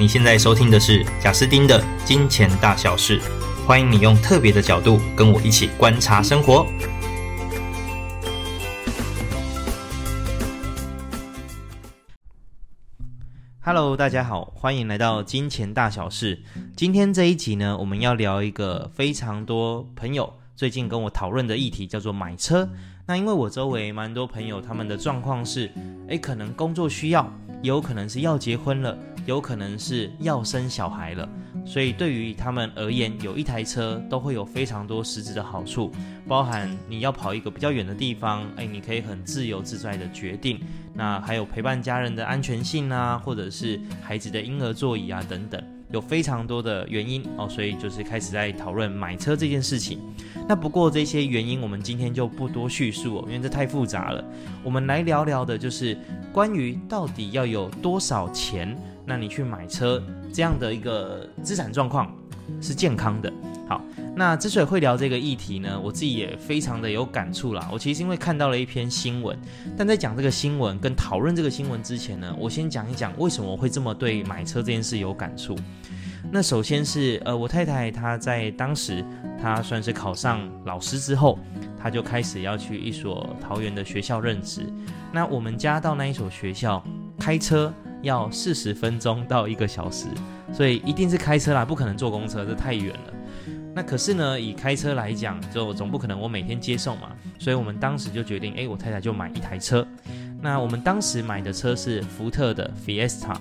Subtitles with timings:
[0.00, 3.20] 你现在收听的是贾斯丁的《金钱大小事》，
[3.66, 6.64] 欢迎你用特别的角度跟我一起观察生活。
[13.60, 16.36] Hello，大家好，欢迎来到《金钱大小事》。
[16.76, 22.70] 今天这一集呢，我们要聊一个非常多朋友最近跟我讨论的议题，叫做买车。
[23.04, 25.68] 那因为我周围蛮多朋友，他们的状况是，
[26.06, 27.28] 诶，可能工作需要，
[27.62, 28.96] 也有可能是要结婚了。
[29.28, 31.28] 有可能是要生小孩了，
[31.62, 35.92] 所以对于他们而言，有一台车都会有非常多实质的好处，
[36.26, 40.58] 包含你要跑一个比较远的地方，哎，你可以很自由自在的决定。
[40.94, 50.00] 那还有陪伴家人的安全性啊，或者是孩子的婴儿座椅啊等等，有非常多的原因哦，所以就是开始在讨论买车这件事情。
[50.48, 54.24] 那不过这些原因我们今天就不多叙述哦，因为这太复杂了。
[54.64, 55.98] 我们来聊聊的就是
[56.32, 58.74] 关于到底要有多少钱。
[59.08, 62.14] 那你去买车这样的一个资产状况
[62.60, 63.32] 是健康的。
[63.66, 63.82] 好，
[64.14, 67.68] 那之所以会聊这个议题呢，我自己也非常的有感触啦。
[67.72, 69.38] 我其实因为看到了一篇新闻，
[69.76, 75.56] 但在讲这个新闻跟讨论这个新闻之前呢，我先讲一讲为什么会这么对买车这件事有感触。
[76.30, 79.04] 那首先是呃，我太太她在当时
[79.40, 81.38] 她算是考上老师之后，
[81.78, 84.62] 她就开始要去一所桃园的学校任职。
[85.12, 86.82] 那我们家到那一所学校
[87.18, 87.72] 开车。
[88.02, 90.06] 要四十分钟到一个小时，
[90.52, 93.14] 所以一定是开车啦，不可能坐公车，这太远了。
[93.74, 99.86] 那可是呢，以开车来讲，就总不可能我每天接送嘛，所以我们当时就决定，哎，我太太就买一台车。
[100.40, 103.36] 那我们当时买的车是福特的 Fiesta。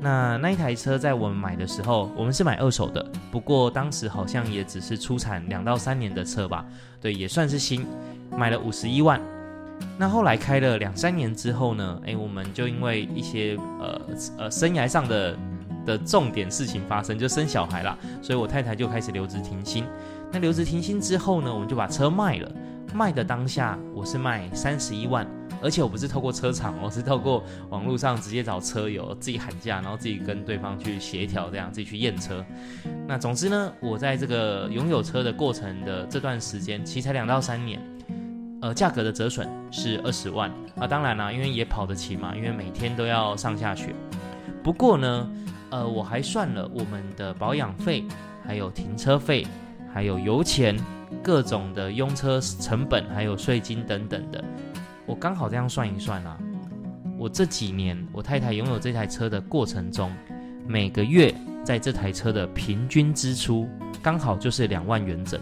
[0.00, 6.66] 那那一台车在我们买的时候，我们是买二手的，不过当时好像也只是出产两到三年的车吧，
[7.00, 7.86] 对，也算是新，
[8.36, 9.18] 买了五十一万。
[9.98, 14.00] 那后来开了两三年之后呢，诶，我们就因为一些呃
[14.38, 15.36] 呃生涯上的
[15.86, 19.84] 的重点事情发生，就生小孩啦，所以我太太就开始留职停薪。
[20.32, 22.50] 那留职停薪之后呢，我们就把车卖了。
[22.92, 25.26] 卖的当下我是卖三十一万，
[25.60, 32.44] 而且我不是透过车厂，我是透过网络上直接找车友自己喊价，然后自己跟对方去协调，这样自己去验车。
[33.08, 37.80] 那总之呢，我在这个拥有车的过程的这段时间，其实才两到三年。
[38.64, 43.94] 呃，价格的折损是二十万啊，当然啦，因为也跑得起嘛，因为每天都要上下学。
[44.62, 45.30] 不过呢，
[45.68, 48.02] 呃，我还算了我们的保养费，
[48.42, 49.46] 还有停车费，
[49.92, 50.74] 还有油钱，
[51.22, 54.42] 各种的用车成本，还有税金等等的，
[55.04, 56.38] 我刚好这样算一算啊，
[57.18, 60.10] 我这几年我太太拥有这台车的过程中，
[60.66, 63.68] 每个月在这台车的平均支出
[64.02, 65.38] 刚好就是两万元整。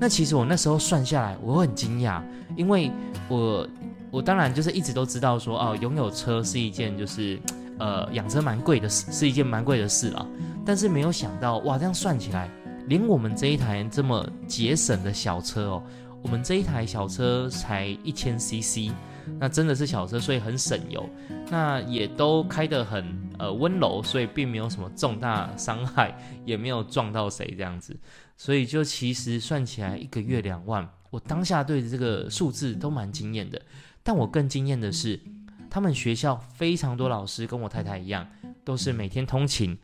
[0.00, 2.22] 那其实我那时候算下来，我很惊讶，
[2.56, 2.90] 因为
[3.28, 3.68] 我
[4.10, 7.38] 我当然就是一直都知道说哦，拥有车是一件就是
[7.78, 10.26] 呃养车蛮贵的事，是一件蛮贵的事啦。
[10.64, 12.50] 但是没有想到哇，这样算起来，
[12.86, 15.82] 连我们这一台这么节省的小车哦，
[16.22, 18.90] 我们这一台小车才一千 CC，
[19.38, 21.06] 那真的是小车，所以很省油，
[21.50, 23.04] 那也都开得很
[23.38, 26.16] 呃温柔，所以并没有什么重大伤害，
[26.46, 27.94] 也没有撞到谁这样子。
[28.40, 33.60] 所以就其实算起来一个月两万，我当下对这个数字都蛮惊艳的。
[34.02, 35.20] 但我更惊艳的是，
[35.68, 38.26] 他们学校非常多老师跟我太太一样，
[38.64, 39.76] 都是每天通勤，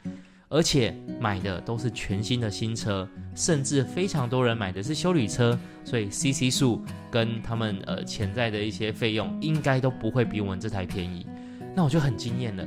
[0.48, 11.26] 而且买的都是全新的新车，甚至非常多人买的是修理车，所以 CC 数跟他们呃潜在的一些费用应该都不会比我们这台便宜。
[11.74, 12.66] 那我就很惊艳了。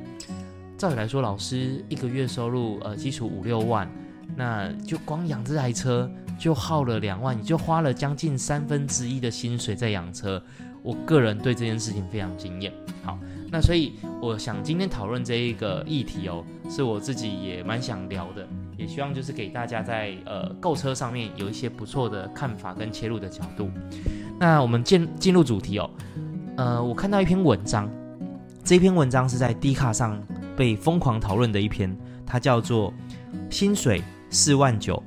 [0.77, 3.91] 照理来说，老师一个月收入呃基础五六万。
[4.35, 10.41] 那就光养这台车就耗了两万，你就花了将近三分之一的薪水在养车。
[10.81, 12.71] 我个人对这件事情非常惊艳。
[13.03, 13.19] 好，
[13.51, 18.47] 那所以我想今天讨论这一个议题哦，是我自己也蛮想聊的，
[18.77, 23.69] 也希望就是给大家在呃购车上面有一些不错的看法跟切入的角度。
[24.39, 25.89] 那我们进进入主题哦，
[26.55, 27.89] 呃，我看到一篇文章，
[28.63, 30.17] 这篇文章是在 D 卡上
[30.55, 31.93] 被疯狂讨论的一篇，
[32.25, 32.93] 它叫做
[33.49, 35.01] 薪水四万九，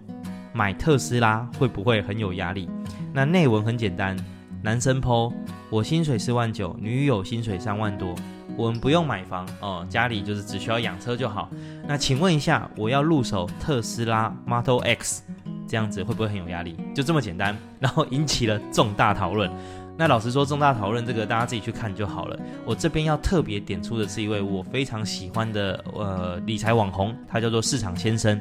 [0.52, 2.68] 买特斯拉会不会很有压力？
[3.12, 4.16] 那内文很简单，
[4.62, 5.32] 男生剖
[5.70, 8.14] 我薪水四万九，女友薪水三万多，
[8.56, 11.48] 我们不用买房哦，家里就是只需要养车就好。
[11.86, 15.22] 那请问一下，我要入手特斯拉 Model X，
[15.68, 16.76] 这样子会不会很有压力？
[16.94, 19.50] 就这么简单，然后引起了重大讨论。
[19.94, 22.38] 那老实说，重大讨论这个大家自己去看就好了。
[22.64, 28.40] 我这边要特别点出的是一位我非常喜欢的呃理财网红，他叫做市场先生。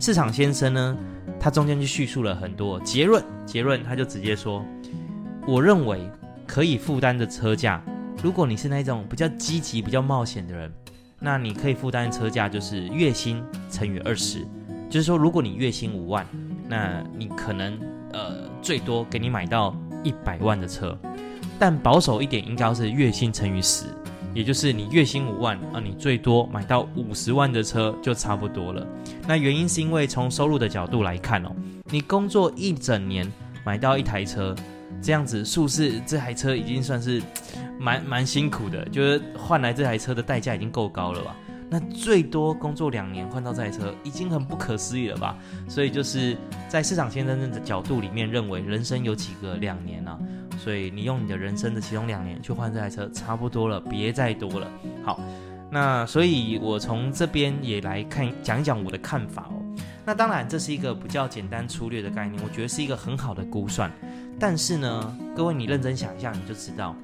[0.00, 0.96] 市场先生呢，
[1.38, 4.64] 他中间就叙述了很多结论，结论他就直接说，
[5.46, 6.10] 我认为
[6.46, 7.82] 可以负担的车价，
[8.22, 10.72] 如果你是那种比较积极、比较冒险的人，
[11.18, 14.38] 那你可以负担车价就是月薪乘以二十，
[14.88, 16.26] 就是说如果你月薪五万，
[16.66, 17.78] 那你可能
[18.14, 20.98] 呃最多给你买到一百万的车，
[21.58, 23.84] 但保守一点应该是月薪乘以十，
[24.34, 28.86] 也就是你月薪五万啊，你最多买到五十万的车就差不多了。
[29.26, 31.50] 那原因是因为从收入的角度来看哦，
[31.86, 33.30] 你工作一整年
[33.64, 34.54] 买到一台车。
[35.02, 37.22] 这样子，是不是这台车已经算是
[37.78, 38.84] 蛮蛮辛苦的？
[38.86, 41.34] 就是换来这台车的代价已经够高了吧？
[41.70, 45.38] 那最多工作两年换到这台车，已经很不可思议了吧？
[45.68, 46.36] 所以就是
[46.68, 50.18] 在市场先生的角度里面认为，人生有几个两年啊？
[50.58, 54.66] 所以你用你的人生的其中两年去换这台车，差不多了，别再多了。
[55.04, 55.20] 好，
[55.70, 59.62] 那所以我从这边也来看讲一讲我的看法哦。
[60.04, 63.88] 那当然，这是一个比较简单粗略的概念，我觉得是一个很好的估算。
[64.40, 66.96] 但是呢，各位你认真想一下，你就知道，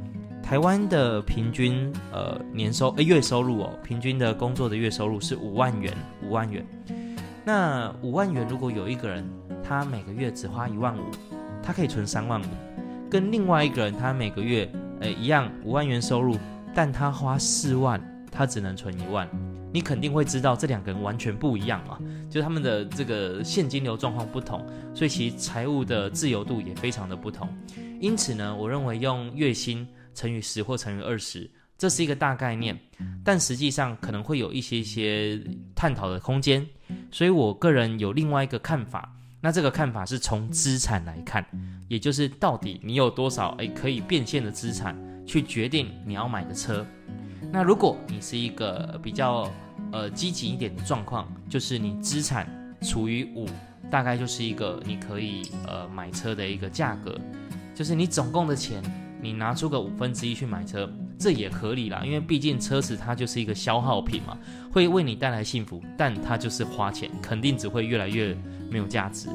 [0.47, 6.65] 台湾的平均呃年收呃月收入哦，平均的工作的月收入是五万元，五万元。
[7.45, 9.29] 那五万元如果有一个人
[9.61, 11.03] 他每个月只花一万五，
[11.65, 12.45] 他可以存三万五，
[13.11, 14.71] 跟另外一个人他每个月
[15.01, 16.37] 呃一样五万元收入，
[16.73, 18.01] 但他花四万，
[18.31, 19.29] 他只能存一万。
[19.73, 21.99] 你肯定会知道这两个人完全不一样嘛，
[22.31, 24.65] 就他们的这个现金流状况不同，
[24.95, 27.49] 所以其财务的自由度也非常的不同。
[27.99, 31.49] 因此呢，我认为用月薪乘以十或乘以二十，
[31.79, 32.77] 这是一个大概念，
[33.23, 35.41] 但实际上可能会有一些些
[35.77, 36.67] 探讨的空间。
[37.13, 41.45] 所以我个人有另外一个看法，那这个看法是从资产来看，
[41.89, 44.97] 也就是到底你有多少诶可以变现的资产，
[45.27, 46.85] 去决定你要买的车。
[47.53, 49.49] 那如果你是一个比较
[49.93, 52.49] 呃积极一点的状况，就是你资产
[52.83, 53.47] 除以五，
[53.91, 57.17] 大概就是一个你可以呃买车的一个价格，
[57.75, 58.83] 就是你总共的钱，
[59.21, 64.37] 你拿出个五分之一去买车，这也合理啦，因为毕竟车子它就是一个消耗品嘛，
[64.73, 68.37] 会为你带来幸福，但它就是花钱，肯定只会越来越
[68.71, 69.29] 没有价值。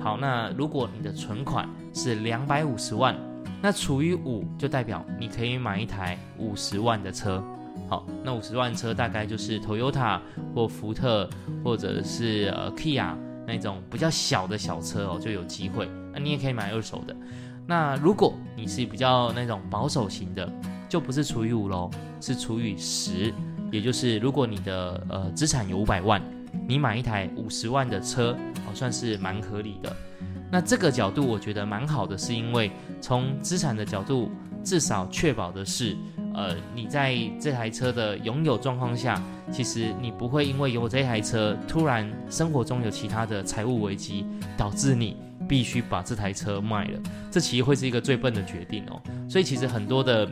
[0.00, 3.16] 好，那如果你的存款是两百五十万。
[3.60, 7.42] 那除以五就代表你可以买一台五十万的车，
[7.88, 10.20] 好，那五十万车大概就是 Toyota
[10.54, 11.30] 或福特
[11.64, 13.14] 或者是呃 Kia
[13.46, 15.88] 那种比较小的小车哦，就有机会。
[16.12, 17.16] 那你也可以买二手的。
[17.66, 20.50] 那如果你是比较那种保守型的，
[20.88, 21.90] 就不是除以五喽，
[22.20, 23.32] 是除以十，
[23.72, 26.22] 也就是如果你的呃资产有五百万，
[26.68, 29.94] 你买一台五十万的车，哦，算是蛮合理的。
[30.50, 32.70] 那这个角度我觉得蛮好的，是因为
[33.00, 34.30] 从资产的角度，
[34.62, 35.96] 至少确保的是，
[36.32, 39.20] 呃，你在这台车的拥有状况下，
[39.50, 44.24] 其实你不会因为有这台车，突然生活中有其他的财务危机，
[44.56, 45.16] 导致你
[45.48, 47.00] 必须把这台车卖了。
[47.30, 49.00] 这其实会是一个最笨的决定哦。
[49.28, 50.30] 所以其实很多的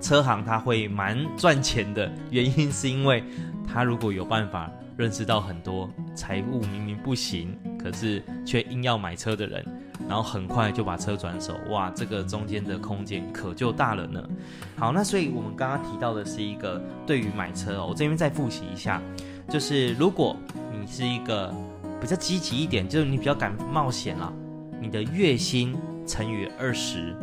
[0.00, 3.22] 车行他会蛮赚钱的原因，是因为
[3.66, 4.70] 他如果有办法。
[4.98, 9.64] 认识到很多财务明明不行，可是却硬要买车的人，
[10.08, 14.20] 然后很快就把车转手，哇，这个中间的空间可就大了呢。
[14.74, 19.00] 好，那所以我们刚刚提到的是一个对于买车哦，我这边再复习一下，
[19.48, 20.36] 就是如果
[20.72, 21.54] 你是一个
[22.00, 24.32] 比较积极一点，就是你比较敢冒险啦，
[24.80, 27.14] 你的月薪乘以二十，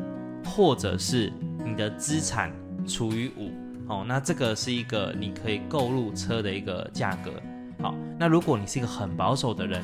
[0.45, 1.31] 或者是
[1.63, 2.51] 你的资产
[2.88, 3.51] 除以五，
[3.88, 7.32] 哦，那这个是一个你可以购入车的一个价格。
[7.82, 9.82] 好，那如果你是一个很保守的人，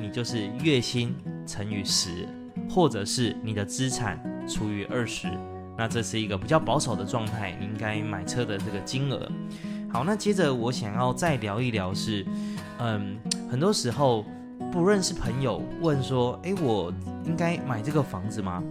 [0.00, 1.14] 你就是月薪
[1.46, 2.28] 乘以十，
[2.68, 4.18] 或者是你的资产
[4.48, 5.28] 除以二十，
[5.76, 9.30] 那这是一个比较保守的状态，你应该买车的这个金额。
[9.90, 12.24] 好，那接着我想要再聊一聊是，
[12.78, 13.18] 嗯，
[13.48, 14.24] 很多时候
[14.70, 16.92] 不认识朋友问说，诶，我
[17.24, 18.62] 应该买这个房子吗？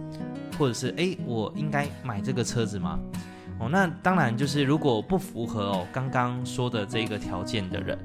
[0.58, 2.98] 或者是，诶，我应该买这个车子吗？
[3.58, 7.98] 哦，那当然就是如果不符合哦刚刚说的这个条件的人。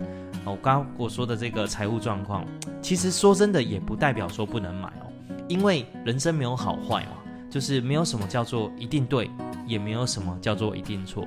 [0.45, 2.43] 哦，刚刚我说的这个财务状况，
[2.81, 5.07] 其实说真的也不代表说不能买哦，
[5.47, 7.11] 因为人生没有好坏嘛，
[7.49, 9.31] 就是没有什么叫做一定对，
[9.65, 11.25] 也没有什么叫做一定错。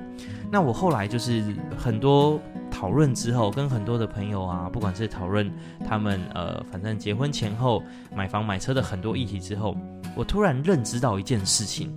[0.51, 2.39] 那我后来就是很多
[2.79, 5.51] 讨论之后，跟很多的朋友啊，不管是讨论
[5.83, 7.81] 他们呃，反正结婚前后
[8.15, 9.75] 买房买车的很多议题之后，
[10.15, 11.91] 我突然认知到一件事情，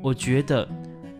[0.00, 0.68] 我觉得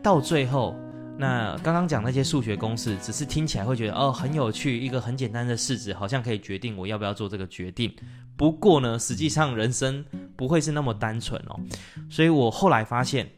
[0.01, 0.77] 到最后。
[1.19, 7.93] 那刚刚讲那些数学公式，只是听起来会觉得哦很有趣，一个很简单的式子，好像可以决定我要不要做这个决定。
[8.37, 10.03] 不过呢，实际上人生
[10.37, 11.61] 不会是那么单纯哦。
[12.09, 13.29] 所以我后来发现，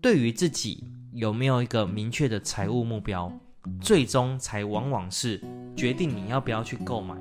[0.00, 3.30] 对于自己有没有一个明确的财务目标，
[3.80, 5.40] 最终才往往是
[5.76, 7.14] 决定你要不要去购买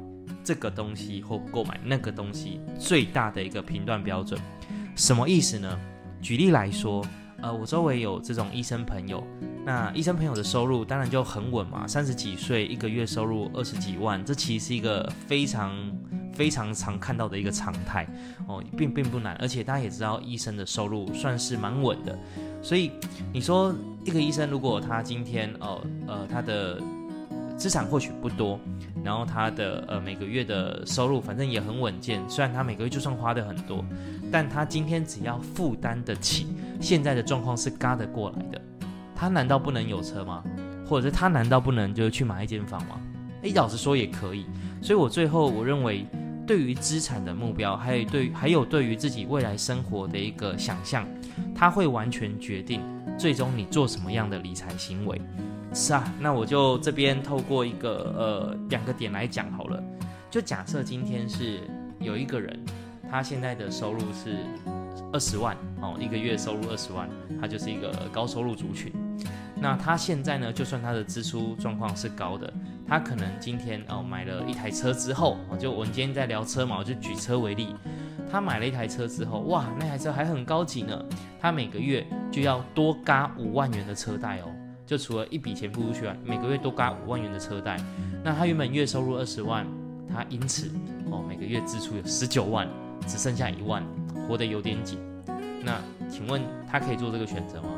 [0.44, 4.40] 这个东西或购买那个东西最大的一个评断标准。
[4.96, 5.80] 什么意思呢？
[6.22, 7.06] 举例来说。
[7.44, 9.24] 呃，我周围有这种医生朋友，
[9.66, 15.76] 那医生朋友的收入当然就很稳嘛，三十几岁一个月收入二十几万，这其实是一个非常
[16.42, 18.04] 非常常看到的一个常态
[18.48, 22.18] 哦，并并不难，而且大家也知道，医生的收入算是蛮稳的，
[22.64, 22.90] 所以
[23.32, 23.72] 你说
[24.04, 26.82] 一个医生如果他今天哦呃，他的
[27.56, 28.60] 资产或许不多，
[29.04, 33.86] 然后他的呃每个月的收入反正也很稳健，虽然他每个月就算花的很多，
[34.32, 36.48] 但他今天只要负担得起，
[36.80, 38.60] 现在的状况是嘎得过来的，
[39.16, 40.44] 他难道不能有车吗？
[40.88, 43.00] 或者是他难道不能就去买一间房吗？
[43.44, 44.48] 诶，老实说也可以。
[44.84, 46.08] 所以我最后我认为，
[46.46, 51.08] 对于资产的目标，还有对还有对于自己未来生活的一个想象，
[51.56, 52.82] 他会完全决定
[53.18, 55.22] 最终你做什么样的理财行为。
[55.74, 59.82] 是啊，那我就这边透过一个呃两个点来讲好了。
[60.30, 61.62] 就假设今天是
[62.00, 62.60] 有一个人，
[63.10, 64.38] 他现在的收入是
[65.14, 68.92] 二十万哦，一个月收入二十万，他就是一个高收入族群。
[69.56, 72.52] 那他现在呢，就算他的支出状况是高的，
[72.92, 77.74] 他可能今天哦买了一台车之后，就我们今天在聊车嘛，我就举车为例，
[78.30, 81.02] 他买了一台车之后，哇，那台车还很高级呢，
[81.40, 84.52] 他每个月就要多嘎五万元的车贷哦。
[84.86, 87.78] 就除了一笔钱付出去外，每个月多嘎五万元的车贷，
[88.26, 89.66] 那他原本月收入二十万，
[90.14, 90.70] 他因此
[91.10, 92.68] 哦每个月支出有十九万，
[93.08, 93.82] 只剩下一万，
[94.28, 95.00] 活得有点紧。
[95.64, 95.80] 那
[96.10, 97.70] 请问他可以做这个选择吗？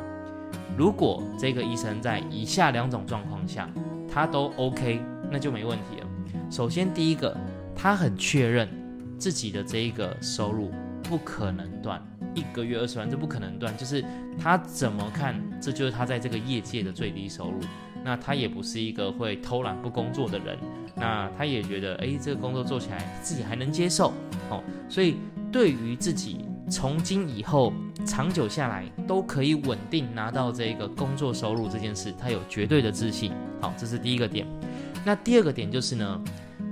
[0.76, 3.70] 如果这个医生在以下两种状况下
[4.14, 6.06] 他都 OK，那就没问题了。
[6.48, 7.36] 首先第一个，
[7.74, 8.68] 他很确认
[9.18, 10.70] 自己的这一个收入
[11.02, 12.00] 不可能断。
[12.32, 13.76] 一个月二十万，这不可能断。
[13.76, 14.04] 就是
[14.38, 17.58] 他怎么看，这就是他在这个业界的最低收入。
[18.04, 20.56] 那他也不是一个会偷懒不工作的人。
[20.94, 24.12] 那他也觉得，哎，这个工作做起来自己还能接受。
[24.48, 25.16] 哦，所以
[25.50, 27.72] 对于自己从今以后
[28.06, 33.32] 长久下来都可以稳定拿到这个工作收入这件事，他有绝对的自信。
[33.64, 34.46] 好，这是第一个点。
[35.06, 36.20] 那第二个点就是呢，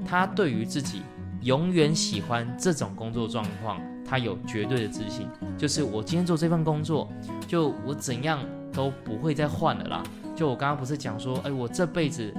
[0.06, 1.00] 他对于自己
[1.40, 3.80] 永远喜欢这种工作状况。
[4.04, 7.10] 他有绝对的自信，就是我今天做这份工作，
[7.48, 10.02] 就我怎样都不会再换了啦。
[10.36, 12.30] 就我刚刚不是讲说，哎，我这辈子，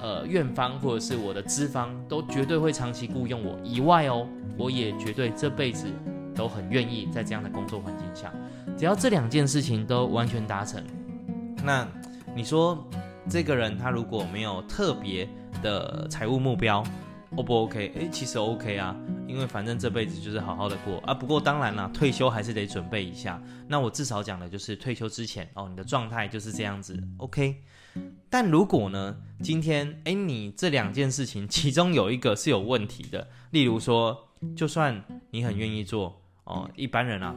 [0.00, 3.58] 呃，院方或者是我的资方都绝对会长期雇佣我。
[3.64, 5.86] 以外哦，我也绝对这辈子
[6.32, 8.32] 都很愿意在这样的工作环境下，
[8.78, 10.80] 只要这两件事情都完全达成，
[11.64, 11.84] 那
[12.36, 12.86] 你说
[13.28, 15.28] 这个人他如果没有特别
[15.62, 16.82] 的财务目标
[17.34, 17.92] ，O 不 OK？
[17.96, 18.96] 哎，其实 OK 啊。
[19.26, 23.42] 因为反正这辈子就是好好的过啊，不过当然啦，退休还是得准备一下。
[23.66, 27.56] 那我至少讲的就是退休之前哦，你的状态就是这样子，OK。
[28.30, 34.16] 但如果呢，今天诶，你这两件事情其中有一个是有问题的，例如说，
[34.54, 37.32] 就算你很愿意做哦，一般人啊，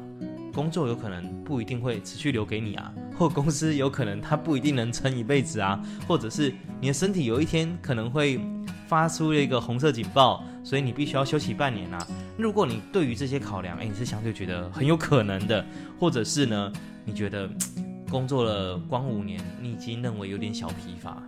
[0.51, 6.51] 工作有可能不一定会持续留给你啊， 或公司有可能他不一定能撑一辈子啊，或者是
[6.81, 8.39] 你的身体有一天可能会。
[8.87, 12.07] 发出了一个红色警报，所以你必须要休息半年啊。
[12.39, 15.63] 如果你对于这些考量，诶，你是相对觉得很有可能的，
[15.99, 16.73] 或者是呢，
[17.05, 17.47] 你觉得
[18.09, 21.21] 工作了光五年，你已经认为有点小疲乏，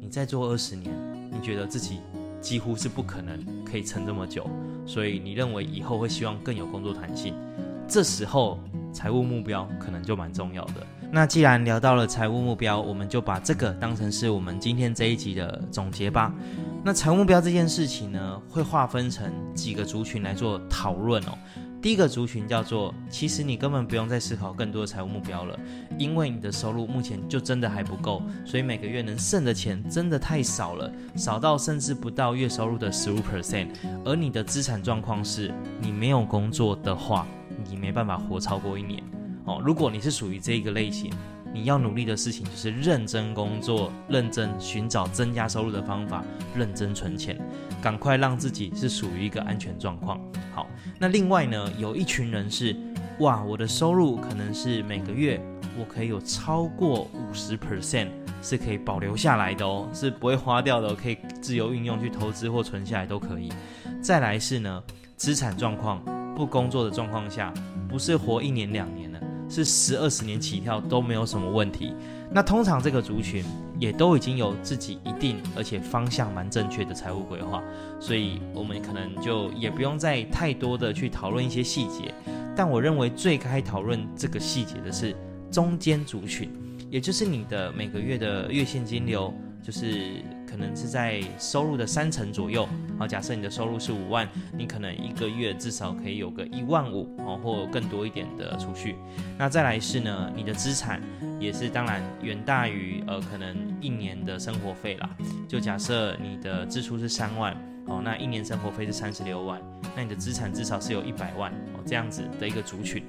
[0.00, 0.94] 你再做二十年，
[1.32, 1.98] 你觉得自己
[2.40, 4.48] 几乎是不可能可以撑这么久，
[4.86, 7.34] 所以你认为以后会希望更有工作弹性，
[7.86, 8.58] 这时候
[8.92, 10.74] 财务目标可能就蛮重要的。
[11.10, 16.32] 那既然聊到了财务目标，我们就把这个当成是我们今天这一集的总结吧。
[16.82, 21.38] 那财务目标这件事情呢，会划分成几个族群来做讨论哦。
[21.82, 25.58] 第一个族群叫做，其实你根本不用再思考更多的财务目标了，
[25.98, 33.66] 因为你的收入目前就真的还不够，所以每个月能剩的钱真的太少了，少到甚至不到月收入的十五 percent。
[34.04, 37.26] 而你的资产状况是，你没有工作的话，
[37.68, 39.02] 你没办法活超过一年。
[39.44, 41.12] 哦，如果你是属于这一个类型，
[41.52, 46.24] 你要努力的事情就是认真工作，认真寻找增加收入的方法，
[46.54, 47.36] 认真存钱，
[47.82, 50.20] 赶快让自己是属于一个安全状况。
[50.54, 50.68] 好，
[51.00, 52.76] 那另外呢，有一群人是，
[53.18, 55.40] 哇，我的收入可能是每个月
[55.76, 58.08] 我可以有超过五十 percent
[58.40, 63.52] 是可以保留下来的哦，是不会花掉的，可以自由运用去投资或存下来都可以。
[64.00, 64.82] 再来是呢，
[65.16, 66.00] 资产状况
[66.36, 67.52] 不工作的状况下，
[67.88, 69.20] 不是活一年两年的。
[69.48, 71.92] 是十二十年起跳都没有什么问题。
[72.30, 73.44] 那通常这个族群
[73.82, 77.60] 也都已经有自己一定而且方向蛮正确的财务规划，
[77.98, 82.14] 所以我们可能就也不用再太多的去讨论一些细节。
[82.54, 85.16] 但我认为最该讨论这个细节的是
[85.50, 86.48] 中间族群，
[86.92, 89.34] 也就是你的每个月的月现金流，
[89.64, 90.22] 就是
[90.52, 92.68] 可能是在收入的三成左右。
[92.98, 98.96] 好，假设你的收入是五万，你可能一个月至少可以有个一万五哦，或更多一点的储蓄。
[99.38, 101.00] 那再来是呢，你的资产
[101.40, 105.08] 也是当然远大于呃可能一年的生活费啦。
[105.48, 107.56] 就假设你的支出是三万
[107.86, 109.58] 哦，那一年生活费是三十六万，
[109.96, 113.02] 那你的资产至少是有一百万哦，这样子的一个族群。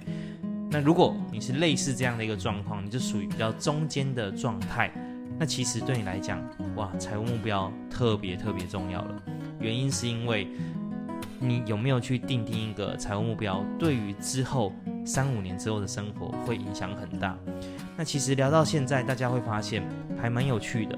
[0.72, 4.90] 那如果你是类似这样的一个状况，你就属于比较中间的状态。
[5.40, 6.42] 那其实对你来讲，
[6.76, 9.22] 哇，财务目标特别特别重要了。
[9.60, 10.48] 原因是因为
[11.40, 14.74] 你有没有去定定一个财务目标，对于之后
[15.06, 17.38] 三五年之后的生活会影响很大。
[17.98, 19.84] 那其实聊到现在，大家会发现
[20.22, 20.98] 还蛮有趣的。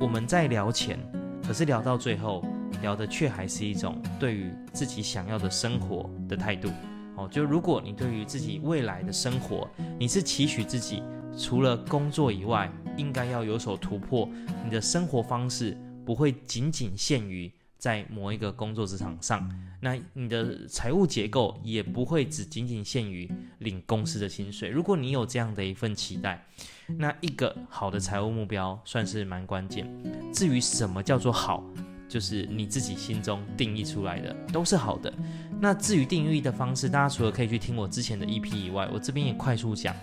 [0.00, 0.98] 我们在聊钱，
[1.46, 2.44] 可是聊到最后，
[2.82, 6.70] 聊的却还是一种对于自己想要的生活的态度。
[7.16, 9.68] 哦，就如果你对于自己未来的生活，
[9.98, 11.02] 你是期许自己
[11.36, 14.28] 除了工作以外，应该要有所突破，
[14.64, 19.48] 你的生活方式不会仅仅限于在某一个工作职场上，
[19.80, 24.68] 那你的财务结构也不会只仅仅限于领公司的薪水。
[24.68, 26.42] 如果你有这样的一份期待，
[26.86, 29.86] 那一个好的财务目标算是蛮关键。
[30.32, 31.62] 至于什么叫做好，
[32.08, 35.12] 就是你自己心中定义出来的都是好的。
[35.60, 39.94] 那至于定义的方式，大家除了可以去听我之前的 EP 以外，我这边也快速讲，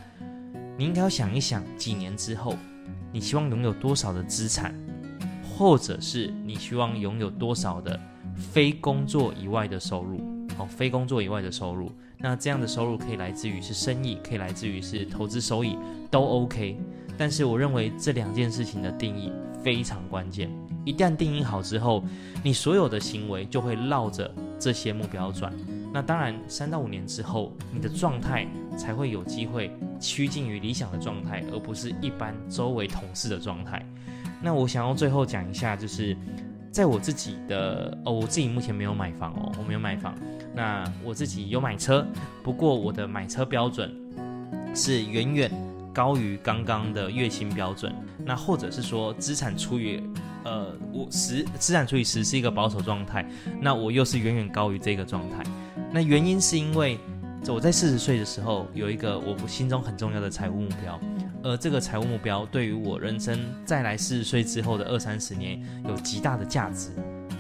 [0.84, 2.58] 你应该要想一想，几年之后。
[3.14, 4.76] 你希望拥有多少的资产，
[5.42, 7.98] 或者是你希望拥有多少的
[8.36, 10.18] 非工作以外的收入？
[10.58, 15.78] 哦，非工作以外的收入，那这样的收入可以来自于是生意，可以来自于是投资收益，
[16.12, 16.78] 都 OK。
[17.18, 19.32] 但是我认为这两件事情的定义
[19.64, 20.50] 非常关键，
[20.84, 22.04] 一旦定义好之后，
[22.44, 25.54] 你所有的行为就会绕着这些目标转。
[25.94, 29.72] 那当然，三到五年之后，你的状态才会有机会
[30.04, 33.82] 趋近于理想的状态，而不是一般周围同事的状态。
[34.42, 36.16] 那我想要最后讲一下，就是
[36.70, 40.14] 在我自己的哦，我自己目前没有买房哦，我没有买房。
[40.54, 42.06] 那我自己有买车，
[42.44, 43.96] 不过我的买车标准
[44.76, 45.50] 是远远
[45.94, 47.96] 高于刚刚的月薪标准。
[48.26, 50.04] 那或者是说，资产除以
[50.44, 53.26] 呃我十，资产除以十是一个保守状态，
[53.62, 55.44] 那我又是远远高于这个状态。
[55.92, 57.00] 那原因是因为，
[57.52, 61.00] 我在四十岁的时候有一个我心中很重要的财务目标，
[61.44, 66.90] 而这个财务目标对于我人生再来四十岁之后的二三十年有极大的价值，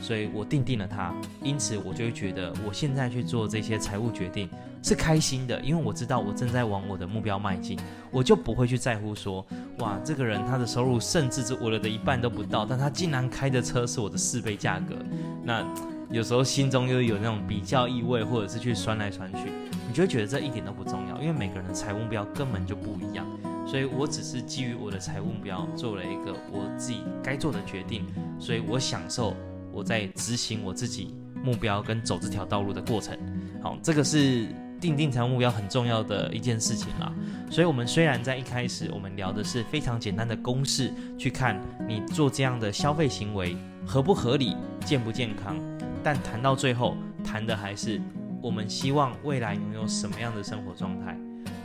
[0.01, 1.13] 所以我定定了它。
[1.41, 4.49] 因此，我就会觉得我现在去做这些财务决定
[4.83, 7.79] 是开心的，因为我知道我正在往我的目标迈进，
[8.11, 9.45] 我就不会去在乎说，
[9.79, 14.95] 哇，这个人他的收入甚至是我的一半都不到，但他竟然开的车是我的四倍价格，
[15.43, 15.65] 那。
[16.11, 19.49] 有时候心中又有那种比较意味，或者是去酸来酸去，
[19.93, 23.27] 你就会觉得这一点都不重要，因为每个人的财务目标根本就不一样。
[23.63, 28.03] 所以我只是基于我的财务目标做了一个我自己该做的决定，
[28.39, 29.35] 所以我享受
[29.71, 33.15] 我在执行我自己目标跟走这条道路的过程。
[33.61, 34.47] 好，这个是
[34.81, 37.13] 定定财务目标很重要的一件事情啦。
[37.51, 45.55] 所以，我们虽然在一开始我们聊的是非常简单的公式，去看你做这样的消费行为合不合理、健不健康。
[46.03, 48.01] 但谈到最后，谈的还是
[48.43, 51.17] 我们希望未来拥有什么样的生活状态，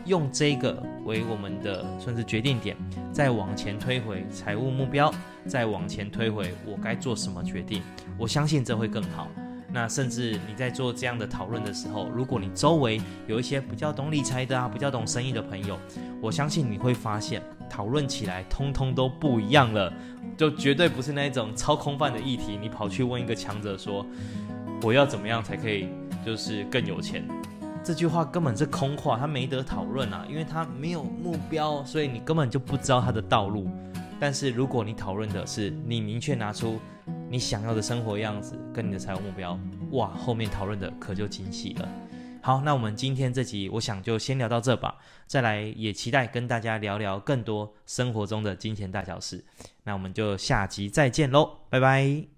[0.07, 2.77] 用这个为我们的算是决定点，
[3.13, 5.13] 再往前推回财务目标，
[5.45, 7.83] 再往前推回我该做什么决定。
[8.17, 9.27] 我相信这会更好。
[9.73, 15.77] 那甚至你在做这样的讨论的时候，如果你周围有一些比较懂理财的啊，比较懂生意的朋友，
[16.23, 19.93] 我相信你会发现讨论起来通通都不一样了。
[20.37, 24.07] 就绝对不是那种超空泛的议题，你跑去问一个强者说，
[24.83, 25.89] 我要怎么样才可以
[26.25, 27.27] 就是更有钱？
[27.85, 33.69] 这句话根本是空话，他没得讨论啊，因为他没有目标，所以你根本就不知道他的道路。
[34.21, 36.79] 但是如果你讨论的是你明确拿出
[37.31, 39.59] 你想要的生活样子跟你的财务目标，
[39.93, 41.89] 哇，后面讨论的可就精细了。
[42.41, 44.97] 好，那我们今天这集，我想就先聊到这吧。
[45.27, 49.45] 再来，也期待跟大家聊聊更多生活中的金钱大小事。
[49.85, 52.38] 那我们就下集再见喽，拜拜。